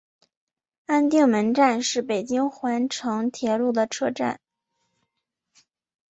[0.87, 4.39] 安定门站是北京环城铁路的车站。